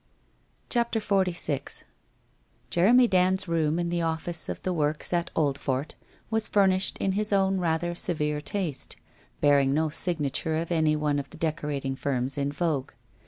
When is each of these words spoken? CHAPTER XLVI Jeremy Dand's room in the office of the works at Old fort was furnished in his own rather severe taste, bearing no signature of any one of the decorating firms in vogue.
CHAPTER 0.67 0.99
XLVI 0.99 1.83
Jeremy 2.71 3.07
Dand's 3.07 3.47
room 3.47 3.77
in 3.77 3.89
the 3.89 4.01
office 4.01 4.49
of 4.49 4.59
the 4.63 4.73
works 4.73 5.13
at 5.13 5.29
Old 5.35 5.59
fort 5.59 5.93
was 6.31 6.47
furnished 6.47 6.97
in 6.97 7.11
his 7.11 7.31
own 7.31 7.59
rather 7.59 7.93
severe 7.93 8.41
taste, 8.41 8.95
bearing 9.41 9.75
no 9.75 9.89
signature 9.89 10.55
of 10.55 10.71
any 10.71 10.95
one 10.95 11.19
of 11.19 11.29
the 11.29 11.37
decorating 11.37 11.95
firms 11.95 12.35
in 12.35 12.51
vogue. 12.51 12.93